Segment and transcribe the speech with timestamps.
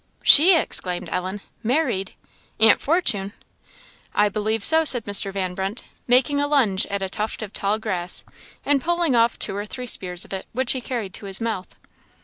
[0.23, 1.41] "She!" exclaimed Ellen.
[1.61, 2.13] "Married!
[2.59, 3.33] Aunt Fortune!"
[4.15, 5.31] "I believe so," said Mr.
[5.31, 8.23] Van Brunt, making a lunge at a tuft of tall grass,
[8.65, 11.75] and pulling off two or three spears of it, which he carried to his mouth.